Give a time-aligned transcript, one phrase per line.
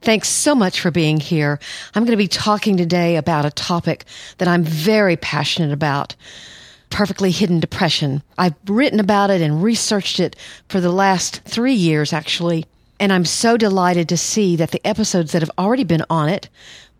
[0.00, 1.58] Thanks so much for being here.
[1.94, 4.04] I'm going to be talking today about a topic
[4.38, 6.14] that I'm very passionate about
[6.90, 8.22] perfectly hidden depression.
[8.38, 10.36] I've written about it and researched it
[10.68, 12.64] for the last three years, actually.
[13.00, 16.48] And I'm so delighted to see that the episodes that have already been on it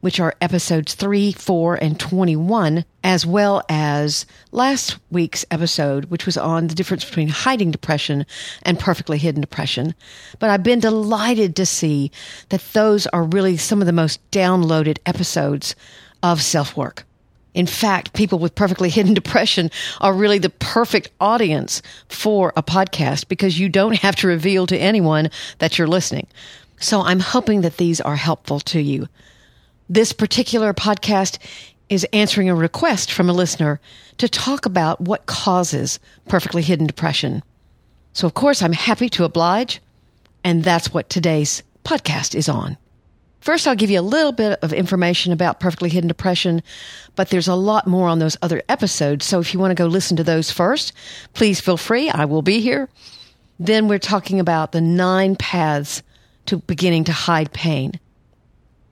[0.01, 6.37] which are episodes 3, 4, and 21, as well as last week's episode, which was
[6.37, 8.25] on the difference between hiding depression
[8.63, 9.95] and perfectly hidden depression.
[10.39, 12.11] But I've been delighted to see
[12.51, 15.75] that those are really some of the most downloaded episodes
[16.23, 17.05] of self work.
[17.55, 23.27] In fact, people with perfectly hidden depression are really the perfect audience for a podcast
[23.27, 26.29] because you don't have to reveal to anyone that you're listening.
[26.79, 29.09] So I'm hoping that these are helpful to you.
[29.91, 31.39] This particular podcast
[31.89, 33.81] is answering a request from a listener
[34.19, 37.43] to talk about what causes perfectly hidden depression.
[38.13, 39.81] So, of course, I'm happy to oblige,
[40.45, 42.77] and that's what today's podcast is on.
[43.41, 46.63] First, I'll give you a little bit of information about perfectly hidden depression,
[47.17, 49.25] but there's a lot more on those other episodes.
[49.25, 50.93] So, if you want to go listen to those first,
[51.33, 52.11] please feel free.
[52.11, 52.91] I will be here.
[53.59, 56.03] Then, we're talking about the nine paths
[56.45, 57.99] to beginning to hide pain.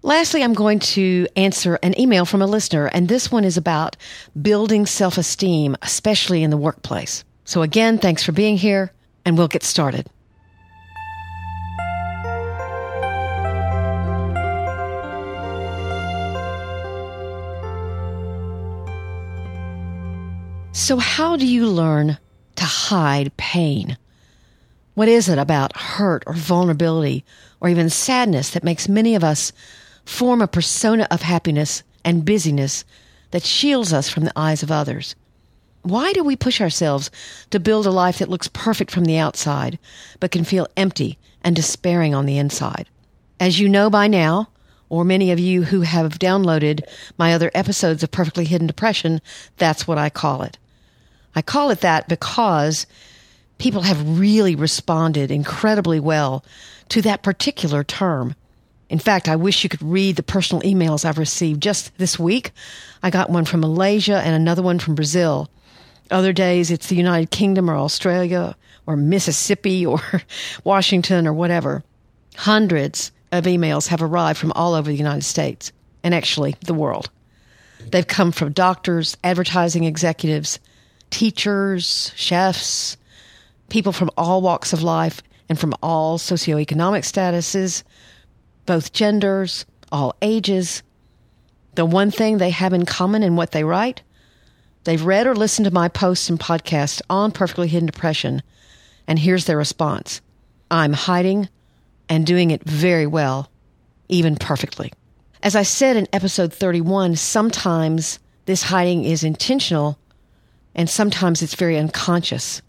[0.06, 3.96] Lastly, I'm going to answer an email from a listener, and this one is about
[4.40, 7.24] building self esteem, especially in the workplace.
[7.44, 8.92] So, again, thanks for being here,
[9.24, 10.06] and we'll get started.
[20.70, 22.16] So, how do you learn
[22.54, 23.98] to hide pain?
[24.94, 27.24] What is it about hurt or vulnerability
[27.60, 29.52] or even sadness that makes many of us
[30.06, 32.84] form a persona of happiness and busyness
[33.32, 35.14] that shields us from the eyes of others.
[35.82, 37.10] Why do we push ourselves
[37.50, 39.78] to build a life that looks perfect from the outside,
[40.18, 42.88] but can feel empty and despairing on the inside?
[43.38, 44.48] As you know by now,
[44.88, 46.82] or many of you who have downloaded
[47.18, 49.20] my other episodes of Perfectly Hidden Depression,
[49.58, 50.58] that's what I call it.
[51.34, 52.86] I call it that because
[53.58, 56.44] people have really responded incredibly well
[56.88, 58.34] to that particular term.
[58.88, 62.52] In fact, I wish you could read the personal emails I've received just this week.
[63.02, 65.50] I got one from Malaysia and another one from Brazil.
[66.10, 70.00] Other days, it's the United Kingdom or Australia or Mississippi or
[70.62, 71.82] Washington or whatever.
[72.36, 75.72] Hundreds of emails have arrived from all over the United States
[76.04, 77.10] and actually the world.
[77.90, 80.60] They've come from doctors, advertising executives,
[81.10, 82.96] teachers, chefs,
[83.68, 87.82] people from all walks of life and from all socioeconomic statuses
[88.66, 90.82] both genders, all ages.
[91.74, 94.02] The one thing they have in common in what they write,
[94.84, 98.42] they've read or listened to my posts and podcasts on perfectly hidden depression,
[99.06, 100.20] and here's their response
[100.70, 101.48] I'm hiding
[102.08, 103.50] and doing it very well,
[104.08, 104.92] even perfectly.
[105.42, 109.98] As I said in episode 31, sometimes this hiding is intentional
[110.74, 112.62] and sometimes it's very unconscious.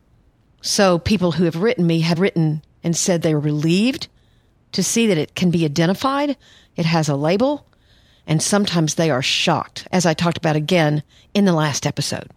[0.61, 4.07] So people who have written me have written and said they were relieved
[4.71, 6.37] to see that it can be identified,
[6.75, 7.65] it has a label,
[8.25, 12.29] and sometimes they are shocked, as I talked about again in the last episode.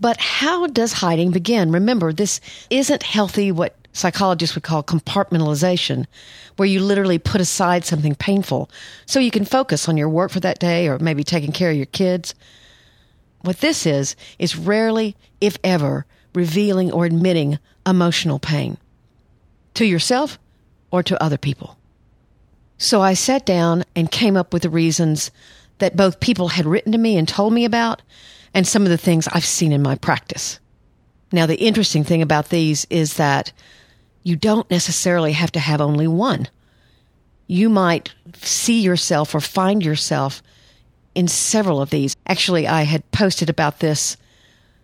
[0.00, 1.70] But how does hiding begin?
[1.70, 6.06] Remember, this isn't healthy, what psychologists would call compartmentalization,
[6.56, 8.68] where you literally put aside something painful
[9.06, 11.76] so you can focus on your work for that day or maybe taking care of
[11.76, 12.34] your kids.
[13.42, 18.78] What this is, is rarely, if ever, revealing or admitting emotional pain
[19.74, 20.38] to yourself
[20.94, 21.76] or to other people.
[22.78, 25.32] So I sat down and came up with the reasons
[25.78, 28.00] that both people had written to me and told me about,
[28.54, 30.60] and some of the things I've seen in my practice.
[31.32, 33.52] Now, the interesting thing about these is that
[34.22, 36.46] you don't necessarily have to have only one.
[37.48, 40.44] You might see yourself or find yourself
[41.16, 42.14] in several of these.
[42.24, 44.16] Actually, I had posted about this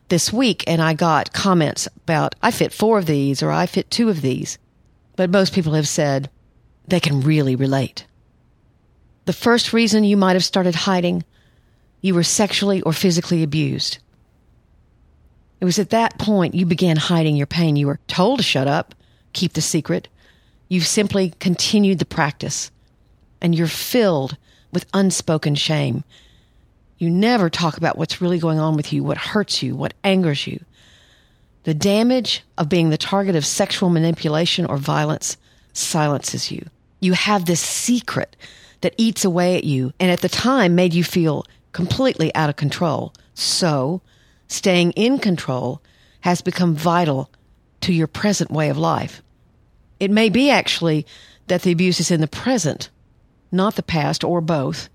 [0.08, 3.92] this week and I got comments about, I fit four of these or I fit
[3.92, 4.58] two of these
[5.20, 6.30] but most people have said
[6.88, 8.06] they can really relate.
[9.26, 11.24] The first reason you might have started hiding,
[12.00, 13.98] you were sexually or physically abused.
[15.60, 17.76] It was at that point you began hiding your pain.
[17.76, 18.94] You were told to shut up,
[19.34, 20.08] keep the secret.
[20.70, 22.70] You've simply continued the practice,
[23.42, 24.38] and you're filled
[24.72, 26.02] with unspoken shame.
[26.96, 30.46] You never talk about what's really going on with you, what hurts you, what angers
[30.46, 30.64] you.
[31.64, 35.36] The damage of being the target of sexual manipulation or violence
[35.72, 36.66] silences you.
[37.00, 38.36] You have this secret
[38.80, 42.56] that eats away at you and at the time made you feel completely out of
[42.56, 43.12] control.
[43.34, 44.00] So,
[44.48, 45.82] staying in control
[46.20, 47.30] has become vital
[47.82, 49.22] to your present way of life.
[49.98, 51.06] It may be actually
[51.46, 52.90] that the abuse is in the present,
[53.52, 54.88] not the past or both.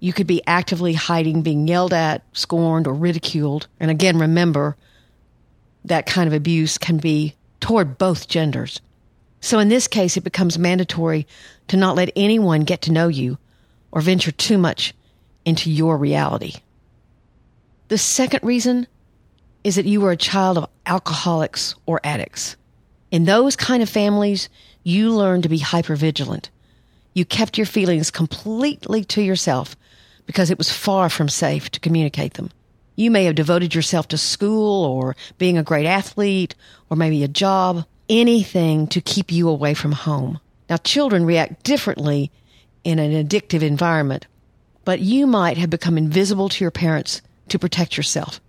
[0.00, 3.66] You could be actively hiding being yelled at, scorned, or ridiculed.
[3.80, 4.76] And again, remember
[5.84, 8.80] that kind of abuse can be toward both genders.
[9.40, 11.26] So in this case, it becomes mandatory
[11.68, 13.38] to not let anyone get to know you
[13.90, 14.94] or venture too much
[15.44, 16.54] into your reality.
[17.88, 18.86] The second reason
[19.64, 22.56] is that you were a child of alcoholics or addicts.
[23.10, 24.48] In those kind of families,
[24.82, 26.48] you learn to be hypervigilant.
[27.14, 29.76] You kept your feelings completely to yourself
[30.26, 32.50] because it was far from safe to communicate them.
[32.98, 36.56] You may have devoted yourself to school or being a great athlete
[36.90, 40.40] or maybe a job, anything to keep you away from home.
[40.68, 42.32] Now, children react differently
[42.82, 44.26] in an addictive environment,
[44.84, 48.40] but you might have become invisible to your parents to protect yourself.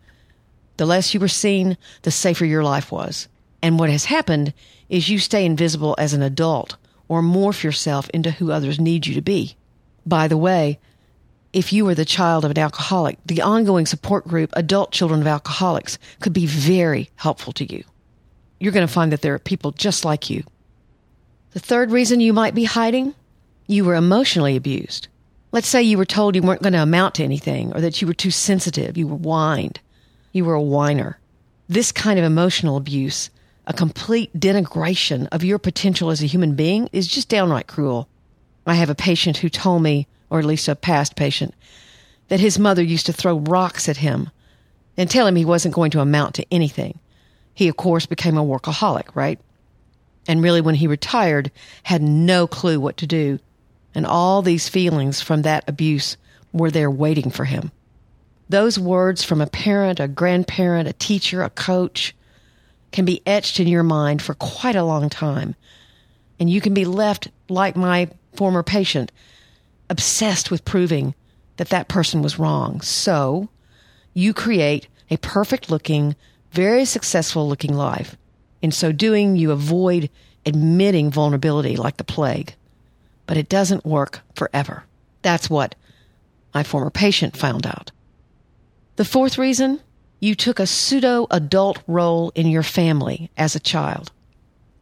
[0.77, 3.27] The less you were seen, the safer your life was.
[3.61, 4.55] And what has happened
[4.89, 6.75] is you stay invisible as an adult
[7.07, 9.57] or morph yourself into who others need you to be.
[10.07, 10.79] By the way,
[11.51, 15.27] if you are the child of an alcoholic, the ongoing support group, Adult Children of
[15.27, 17.83] Alcoholics, could be very helpful to you.
[18.59, 20.43] You're going to find that there are people just like you.
[21.51, 23.15] The third reason you might be hiding,
[23.65, 25.07] you were emotionally abused.
[25.51, 28.07] Let's say you were told you weren't going to amount to anything or that you
[28.07, 29.79] were too sensitive, you were whined,
[30.31, 31.19] you were a whiner.
[31.67, 33.31] This kind of emotional abuse,
[33.65, 38.07] a complete denigration of your potential as a human being, is just downright cruel.
[38.67, 41.53] I have a patient who told me or at least a past patient,
[42.27, 44.29] that his mother used to throw rocks at him
[44.97, 46.99] and tell him he wasn't going to amount to anything.
[47.53, 49.39] He, of course, became a workaholic, right?
[50.27, 51.51] And really, when he retired,
[51.83, 53.39] had no clue what to do.
[53.95, 56.17] And all these feelings from that abuse
[56.53, 57.71] were there waiting for him.
[58.47, 62.15] Those words from a parent, a grandparent, a teacher, a coach
[62.91, 65.55] can be etched in your mind for quite a long time.
[66.39, 69.11] And you can be left like my former patient
[69.89, 71.15] obsessed with proving
[71.57, 72.81] that that person was wrong.
[72.81, 73.49] So
[74.13, 76.15] you create a perfect looking,
[76.51, 78.15] very successful looking life.
[78.61, 80.09] In so doing, you avoid
[80.45, 82.55] admitting vulnerability like the plague.
[83.25, 84.83] But it doesn't work forever.
[85.21, 85.75] That's what
[86.53, 87.91] my former patient found out.
[88.95, 89.79] The fourth reason,
[90.19, 94.11] you took a pseudo adult role in your family as a child.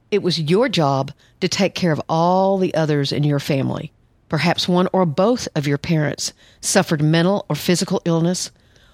[0.09, 1.11] It was your job
[1.41, 3.91] to take care of all the others in your family.
[4.29, 8.51] Perhaps one or both of your parents suffered mental or physical illness,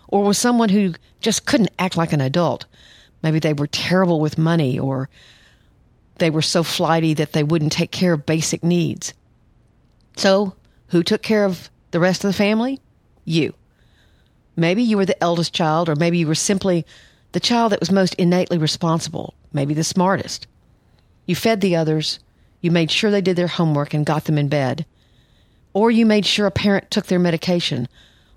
[0.08, 2.66] or was someone who just couldn't act like an adult.
[3.24, 5.10] Maybe they were terrible with money, or
[6.20, 9.14] they were so flighty that they wouldn't take care of basic needs.
[10.18, 10.54] So,
[10.90, 12.80] who took care of the rest of the family?
[13.26, 13.56] You.
[14.56, 16.86] Maybe you were the eldest child, or maybe you were simply
[17.32, 20.46] the child that was most innately responsible, maybe the smartest.
[21.26, 22.20] You fed the others,
[22.62, 24.86] you made sure they did their homework and got them in bed
[25.74, 27.88] or you made sure a parent took their medication,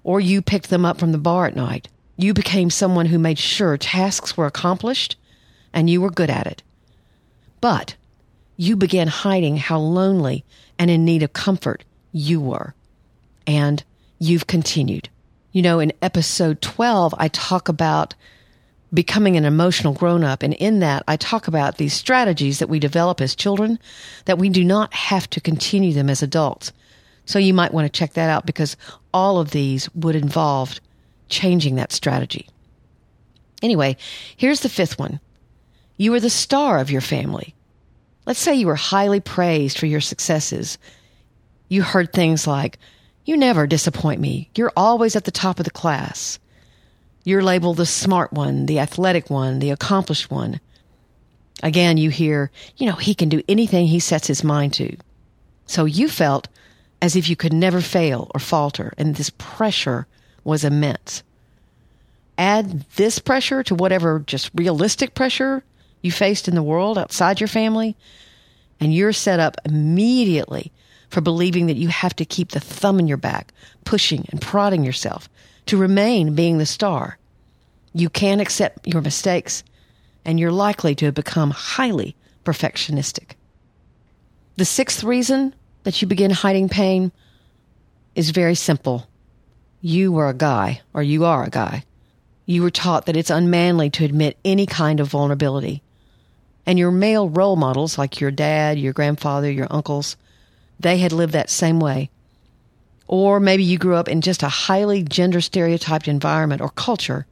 [0.02, 1.88] or you picked them up from the bar at night.
[2.16, 5.16] You became someone who made sure tasks were accomplished
[5.72, 6.62] and you were good at it.
[7.60, 7.96] But
[8.56, 10.44] you began hiding how lonely
[10.78, 12.74] and in need of comfort you were.
[13.46, 13.84] And
[14.18, 15.08] you've continued.
[15.52, 18.14] You know, in episode 12, I talk about
[18.92, 20.42] becoming an emotional grown up.
[20.42, 23.78] And in that, I talk about these strategies that we develop as children
[24.24, 26.72] that we do not have to continue them as adults.
[27.26, 28.76] So you might want to check that out because
[29.12, 30.80] all of these would involve
[31.28, 32.48] changing that strategy.
[33.62, 33.96] Anyway,
[34.36, 35.20] here's the fifth one.
[35.96, 37.54] You are the star of your family.
[38.26, 40.78] Let's say you were highly praised for your successes.
[41.68, 42.78] You heard things like,
[43.24, 44.50] you never disappoint me.
[44.56, 46.38] You're always at the top of the class.
[47.24, 50.60] You're labeled the smart one, the athletic one, the accomplished one.
[51.62, 54.96] Again, you hear, you know, he can do anything he sets his mind to.
[55.66, 56.48] So you felt
[57.02, 60.06] as if you could never fail or falter, and this pressure
[60.44, 61.22] was immense.
[62.38, 65.62] Add this pressure to whatever just realistic pressure
[66.02, 67.96] you faced in the world outside your family,
[68.80, 70.72] and you're set up immediately
[71.08, 73.52] for believing that you have to keep the thumb in your back,
[73.84, 75.28] pushing and prodding yourself
[75.66, 77.18] to remain being the star.
[77.94, 79.64] You can't accept your mistakes,
[80.24, 83.32] and you're likely to have become highly perfectionistic.
[84.56, 85.54] The sixth reason
[85.86, 87.12] that you begin hiding pain
[88.16, 89.08] is very simple.
[89.80, 91.84] you were a guy, or you are a guy,
[92.44, 95.80] you were taught that it's unmanly to admit any kind of vulnerability.
[96.66, 100.16] And your male role models, like your dad, your grandfather, your uncles,
[100.80, 102.10] they had lived that same way.
[103.06, 107.26] Or maybe you grew up in just a highly gender stereotyped environment or culture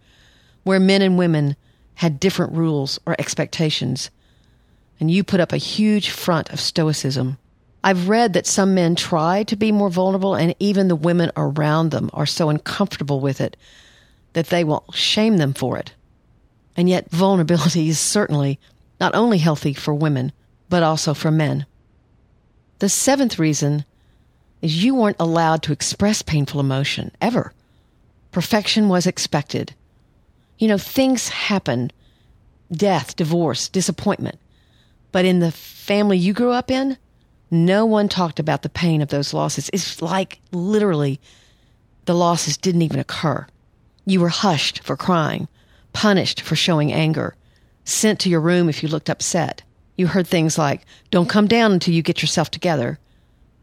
[0.63, 1.57] where men and women
[1.97, 4.11] had different rules or expectations.
[5.01, 7.39] And you put up a huge front of stoicism.
[7.85, 11.91] I've read that some men try to be more vulnerable, and even the women around
[11.91, 13.59] them are so uncomfortable with it
[14.33, 15.93] that they will shame them for it.
[16.79, 18.59] And yet, vulnerability is certainly
[18.99, 20.33] not only healthy for women,
[20.71, 21.67] but also for men.
[22.79, 23.85] The seventh reason
[24.63, 27.53] is you weren't allowed to express painful emotion ever.
[28.33, 29.75] Perfection was expected.
[30.59, 31.93] You know, things happen
[32.73, 34.39] death, divorce, disappointment.
[35.13, 36.97] But in the family you grew up in,
[37.55, 39.71] no one talked about the pain of those losses.
[39.73, 41.21] It's like literally
[42.05, 43.47] the losses didn't even occur.
[44.05, 45.49] You were hushed for crying,
[45.93, 47.35] punished for showing anger,
[47.85, 49.63] sent to your room if you looked upset.
[49.97, 52.99] You heard things like, don't come down until you get yourself together,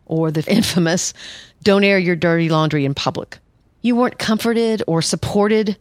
[0.05, 1.13] or the infamous,
[1.61, 3.37] don't air your dirty laundry in public.
[3.81, 5.77] You weren't comforted or supported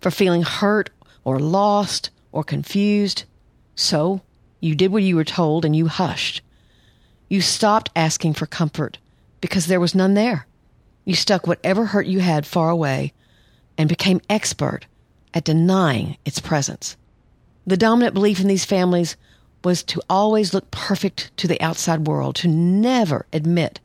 [0.00, 0.90] for feeling hurt
[1.24, 3.24] or lost or confused.
[3.74, 4.20] So
[4.60, 6.42] you did what you were told and you hushed.
[7.28, 8.98] You stopped asking for comfort
[9.40, 10.46] because there was none there.
[11.04, 13.12] You stuck whatever hurt you had far away
[13.76, 14.86] and became expert
[15.32, 16.96] at denying its presence.
[17.66, 19.16] The dominant belief in these families
[19.64, 23.80] was to always look perfect to the outside world, to never admit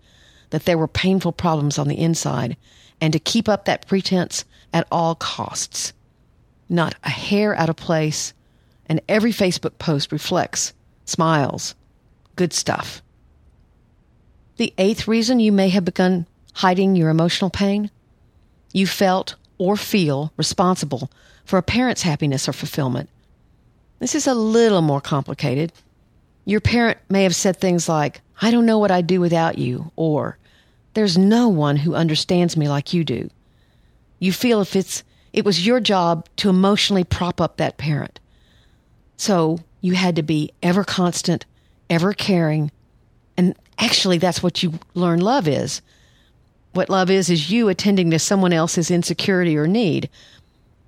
[0.50, 2.58] that there were painful problems on the inside,
[3.00, 4.44] and to keep up that pretense
[4.74, 5.94] at all costs.
[6.68, 8.34] Not a hair out of place,
[8.88, 10.74] and every Facebook post reflects
[11.06, 11.76] smiles,
[12.36, 13.02] good stuff.
[14.60, 17.90] The eighth reason you may have begun hiding your emotional pain
[18.74, 21.10] you felt or feel responsible
[21.46, 23.10] for a parent's happiness or fulfillment.
[24.00, 25.72] This is a little more complicated.
[26.44, 29.94] Your parent may have said things like, I don't know what I'd do without you,
[29.96, 30.38] or
[30.94, 33.30] there's no one who understands me like you do.
[34.20, 38.20] You feel if it's it was your job to emotionally prop up that parent.
[39.16, 41.46] So you had to be ever constant,
[41.90, 42.72] ever caring.
[43.80, 45.82] Actually that's what you learn love is.
[46.74, 50.10] What love is, is you attending to someone else's insecurity or need.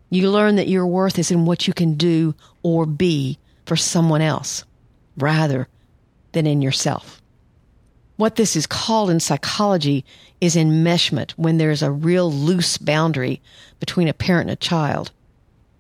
[0.10, 4.22] You learn that your worth is in what you can do or be for someone
[4.22, 4.66] else
[5.18, 5.68] rather
[6.34, 7.22] than in yourself.
[8.18, 10.06] What this is called in psychology
[10.42, 13.42] is enmeshment when there's a real loose boundary
[13.80, 15.12] between a parent and a child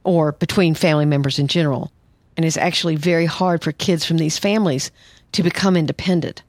[0.03, 1.91] or between family members in general.
[2.37, 4.91] And it's actually very hard for kids from these families
[5.33, 6.41] to become independent.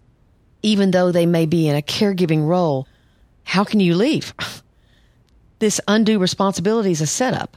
[0.62, 2.86] Even though they may be in a caregiving role,
[3.44, 4.34] how can you leave?
[5.58, 7.56] This undue responsibility is a setup.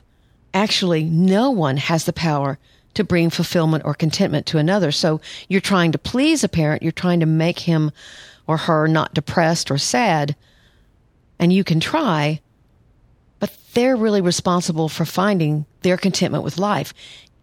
[0.53, 2.59] Actually, no one has the power
[2.93, 4.91] to bring fulfillment or contentment to another.
[4.91, 7.91] So you're trying to please a parent, you're trying to make him
[8.45, 10.35] or her not depressed or sad,
[11.39, 12.41] and you can try,
[13.39, 16.93] but they're really responsible for finding their contentment with life.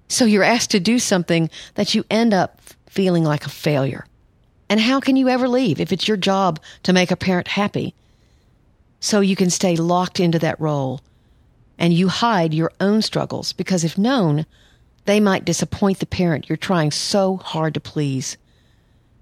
[0.09, 4.07] So you're asked to do something that you end up feeling like a failure.
[4.73, 7.95] And how can you ever leave if it's your job to make a parent happy?
[9.03, 11.01] so you can stay locked into that role
[11.77, 14.47] and you hide your own struggles because if known,
[15.07, 18.37] they might disappoint the parent you're trying so hard to please.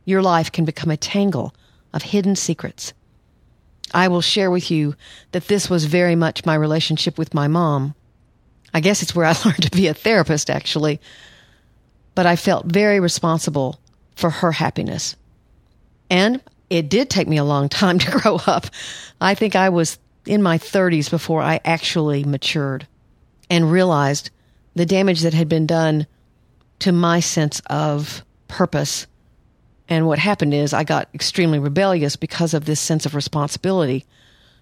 [0.05, 1.55] Your life can become a tangle
[1.95, 2.93] of hidden secrets.
[3.95, 4.95] I will share with you
[5.33, 7.95] that this was very much my relationship with my mom.
[8.75, 11.01] I guess it's where I learned to be a therapist, actually.
[12.15, 13.81] But I felt very responsible
[14.15, 15.17] for her happiness.
[16.11, 18.67] And it did take me a long time to grow up.
[19.21, 22.87] I think I was in my 30s before I actually matured
[23.49, 24.31] and realized
[24.75, 26.07] the damage that had been done
[26.81, 29.07] to my sense of purpose.
[29.89, 34.05] And what happened is I got extremely rebellious because of this sense of responsibility.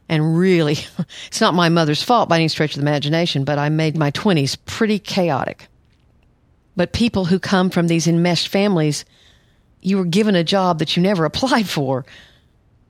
[0.08, 0.78] And really,
[1.26, 4.10] it's not my mother's fault by any stretch of the imagination, but I made my
[4.10, 5.68] 20s pretty chaotic.
[6.76, 9.04] But people who come from these enmeshed families
[9.80, 12.04] you were given a job that you never applied for.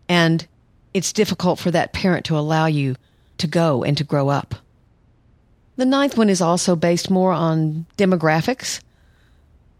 [0.08, 0.46] And
[0.94, 2.96] it's difficult for that parent to allow you
[3.38, 4.54] to go and to grow up.
[5.76, 8.80] The ninth one is also based more on demographics.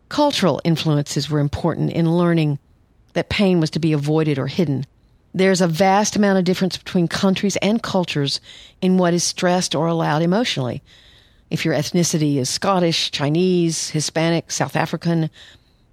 [0.08, 2.58] Cultural influences were important in learning
[3.14, 4.86] that pain was to be avoided or hidden.
[5.34, 8.40] There's a vast amount of difference between countries and cultures
[8.80, 10.82] in what is stressed or allowed emotionally.
[11.50, 15.30] If your ethnicity is Scottish, Chinese, Hispanic, South African,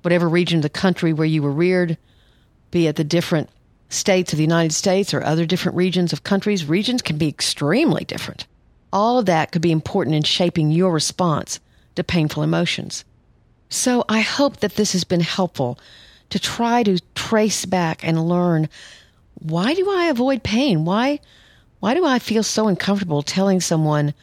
[0.06, 1.98] whatever region of the country where you were reared,
[2.70, 3.50] be it the different
[3.90, 8.06] states of the United States or other different regions of countries, regions can be extremely
[8.06, 8.46] different.
[8.94, 11.60] All of that could be important in shaping your response
[11.96, 13.04] to painful emotions.
[13.70, 15.80] So I hope that this has been helpful
[16.30, 18.70] to try to trace back and learn
[19.40, 20.86] why do I avoid pain?
[20.86, 21.20] Why
[21.82, 24.14] why do I feel so uncomfortable telling someone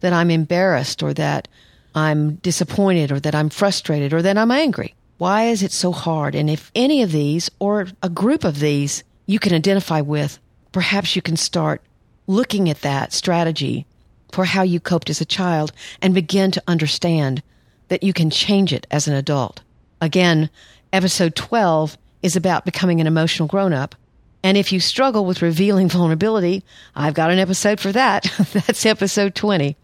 [0.00, 1.46] that I'm embarrassed or that
[1.94, 4.95] I'm disappointed or that I'm frustrated or that I'm angry?
[5.18, 6.34] Why is it so hard?
[6.34, 10.38] And if any of these or a group of these you can identify with,
[10.72, 11.80] perhaps you can start
[12.26, 13.86] looking at that strategy
[14.30, 17.42] for how you coped as a child and begin to understand
[17.88, 19.62] that you can change it as an adult.
[20.00, 20.50] Again,
[20.92, 23.94] episode 12 is about becoming an emotional grown up.
[24.42, 26.62] And if you struggle with revealing vulnerability,
[26.94, 28.24] I've got an episode for that.
[28.52, 29.76] That's episode 20.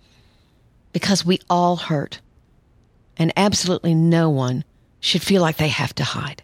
[0.93, 2.21] Because we all hurt.
[3.17, 4.65] And absolutely no one
[5.03, 6.43] should feel like they have to hide.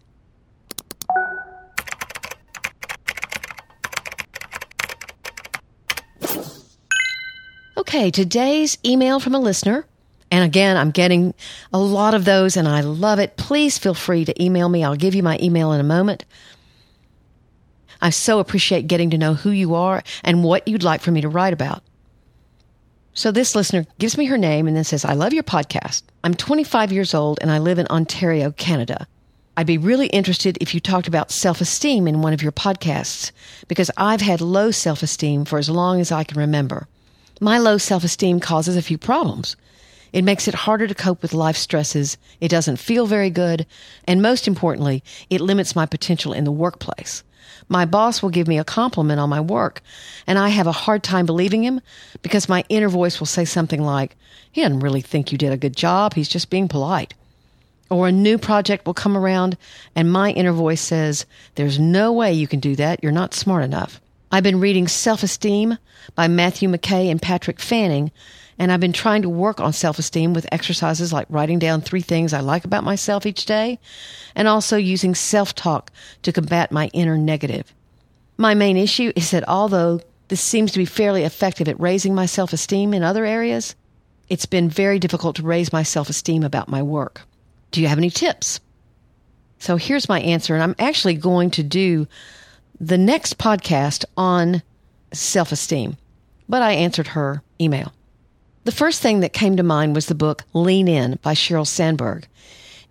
[7.78, 9.86] Okay, today's email from a listener.
[10.30, 11.32] And again, I'm getting
[11.72, 13.38] a lot of those and I love it.
[13.38, 14.84] Please feel free to email me.
[14.84, 16.26] I'll give you my email in a moment.
[18.02, 21.22] I so appreciate getting to know who you are and what you'd like for me
[21.22, 21.82] to write about.
[23.18, 26.04] So this listener gives me her name and then says, I love your podcast.
[26.22, 29.08] I'm 25 years old and I live in Ontario, Canada.
[29.56, 33.32] I'd be really interested if you talked about self esteem in one of your podcasts
[33.66, 36.86] because I've had low self esteem for as long as I can remember.
[37.40, 39.56] My low self esteem causes a few problems.
[40.12, 42.18] It makes it harder to cope with life stresses.
[42.40, 43.66] It doesn't feel very good.
[44.04, 47.24] And most importantly, it limits my potential in the workplace.
[47.68, 49.82] My boss will give me a compliment on my work,
[50.26, 51.80] and I have a hard time believing him
[52.22, 54.16] because my inner voice will say something like,
[54.50, 56.14] he doesn't really think you did a good job.
[56.14, 57.14] He's just being polite.
[57.90, 59.56] Or a new project will come around,
[59.94, 63.02] and my inner voice says, there's no way you can do that.
[63.02, 64.00] You're not smart enough.
[64.30, 65.78] I've been reading Self Esteem
[66.14, 68.10] by Matthew McKay and Patrick Fanning,
[68.58, 72.00] and I've been trying to work on self esteem with exercises like writing down three
[72.00, 73.78] things I like about myself each day,
[74.34, 75.90] and also using self talk
[76.22, 77.72] to combat my inner negative.
[78.36, 82.26] My main issue is that although this seems to be fairly effective at raising my
[82.26, 83.74] self esteem in other areas,
[84.28, 87.22] it's been very difficult to raise my self esteem about my work.
[87.70, 88.60] Do you have any tips?
[89.60, 92.06] So here's my answer, and I'm actually going to do
[92.80, 94.62] the next podcast on
[95.12, 95.96] self esteem,
[96.48, 97.92] but I answered her email.
[98.68, 102.26] The first thing that came to mind was the book Lean In by Sheryl Sandberg.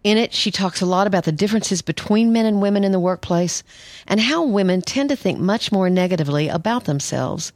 [0.04, 3.00] In it, she talks a lot about the differences between men and women in the
[3.00, 3.62] workplace
[4.08, 7.52] and how women tend to think much more negatively about themselves,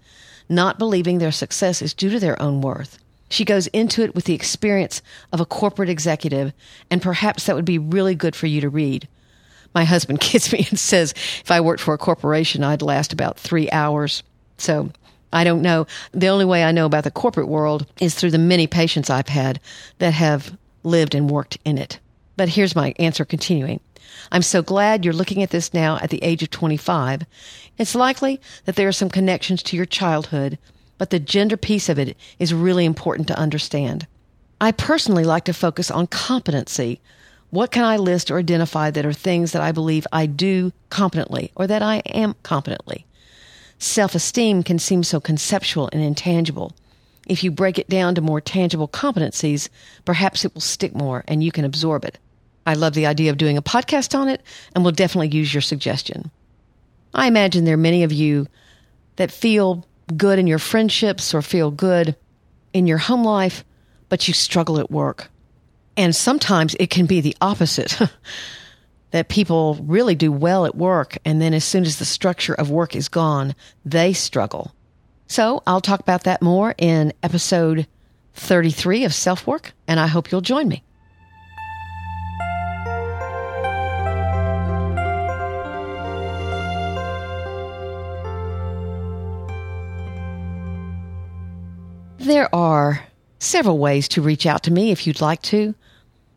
[0.47, 2.99] not believing their success is due to their own worth.
[3.29, 5.01] She goes into it with the experience
[5.34, 6.53] of a corporate executive,
[6.91, 9.07] and perhaps that would be really good for you to read
[9.73, 13.39] my husband kids me and says if I worked for a corporation, I'd last about
[13.39, 14.21] three hours.
[14.60, 14.91] So
[15.33, 15.87] I don't know.
[16.11, 19.29] The only way I know about the corporate world is through the many patients I've
[19.29, 19.59] had
[19.99, 21.99] that have lived and worked in it.
[22.37, 23.79] But here's my answer continuing.
[24.31, 27.23] I'm so glad you're looking at this now at the age of 25.
[27.77, 30.57] It's likely that there are some connections to your childhood,
[30.97, 34.07] but the gender piece of it is really important to understand.
[34.59, 36.99] I personally like to focus on competency
[37.51, 41.51] what can I list or identify that are things that I believe I do competently
[41.53, 43.05] or that I am competently?
[43.81, 46.71] Self esteem can seem so conceptual and intangible.
[47.25, 49.69] If you break it down to more tangible competencies,
[50.05, 52.19] perhaps it will stick more and you can absorb it.
[52.63, 54.43] I love the idea of doing a podcast on it
[54.75, 56.29] and will definitely use your suggestion.
[57.15, 58.45] I imagine there are many of you
[59.15, 59.83] that feel
[60.15, 62.15] good in your friendships or feel good
[62.73, 63.65] in your home life,
[64.09, 65.31] but you struggle at work.
[65.97, 67.97] And sometimes it can be the opposite.
[69.12, 72.69] that people really do well at work, and then as soon as the structure of
[72.69, 74.74] work is gone, they struggle.
[75.28, 77.88] So I'll talk about that more in episode
[78.34, 80.84] 33 of Self Work, and I hope you'll join me.
[92.17, 93.04] There are
[93.39, 95.74] several ways to reach out to me if you'd like to.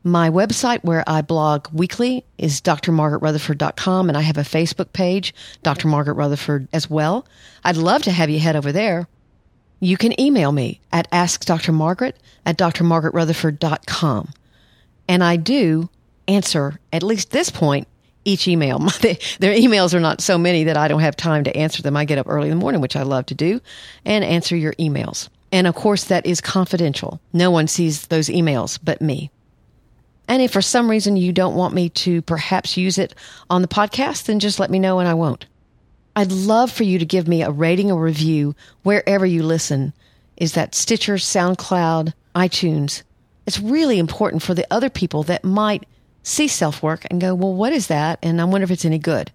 [0.06, 5.88] My website where I blog weekly is drmargaretrutherford.com and I have a Facebook page, Dr.
[5.88, 7.26] Margaret Rutherford as well.
[7.64, 9.08] I'd love to have you head over there.
[9.80, 12.12] You can email me at askdrmargaret
[12.44, 14.32] at drmargaretrutherford.com.
[15.08, 15.88] And I do
[16.28, 17.88] answer, at least this point,
[18.26, 18.78] each email.
[19.00, 21.96] Their emails are not so many that I don't have time to answer them.
[21.96, 23.58] I get up early in the morning, which I love to do,
[24.04, 25.30] and answer your emails.
[25.50, 27.20] And of course, that is confidential.
[27.32, 29.30] No one sees those emails but me.
[30.28, 33.14] And if for some reason you don't want me to perhaps use it
[33.50, 35.46] on the podcast, then just let me know and I won't.
[36.16, 39.92] I'd love for you to give me a rating or review wherever you listen.
[40.36, 43.02] Is that Stitcher, SoundCloud, iTunes?
[43.46, 45.86] It's really important for the other people that might
[46.22, 48.18] see self work and go, well, what is that?
[48.22, 49.30] And I wonder if it's any good.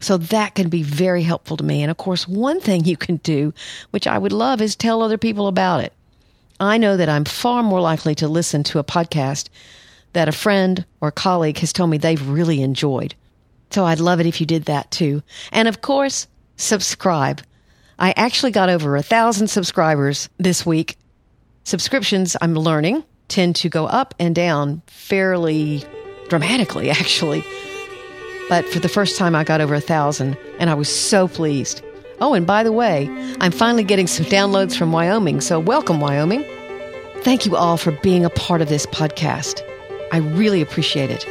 [0.00, 1.82] So that can be very helpful to me.
[1.82, 3.52] And of course, one thing you can do,
[3.90, 5.92] which I would love, is tell other people about it.
[6.60, 9.48] I know that I'm far more likely to listen to a podcast
[10.12, 13.14] that a friend or colleague has told me they've really enjoyed.
[13.70, 15.22] So I'd love it if you did that too.
[15.52, 17.42] And of course, subscribe.
[17.98, 20.96] I actually got over a thousand subscribers this week.
[21.64, 25.84] Subscriptions, I'm learning, tend to go up and down fairly
[26.28, 27.44] dramatically, actually.
[28.48, 31.82] But for the first time, I got over a thousand, and I was so pleased.
[32.20, 33.08] Oh, and by the way,
[33.40, 36.44] I'm finally getting some downloads from Wyoming, so welcome, Wyoming.
[37.22, 39.62] Thank you all for being a part of this podcast.
[40.10, 41.26] I really appreciate it.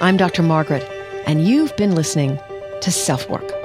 [0.00, 0.42] I'm Dr.
[0.42, 0.82] Margaret,
[1.26, 2.38] and you've been listening
[2.82, 3.61] to Self Work.